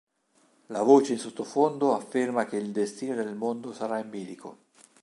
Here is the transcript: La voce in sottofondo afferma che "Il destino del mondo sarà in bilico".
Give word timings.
La 0.69 0.81
voce 0.81 1.11
in 1.13 1.19
sottofondo 1.19 1.93
afferma 1.93 2.45
che 2.45 2.55
"Il 2.57 2.71
destino 2.71 3.13
del 3.13 3.35
mondo 3.35 3.71
sarà 3.71 3.99
in 3.99 4.09
bilico". 4.09 4.57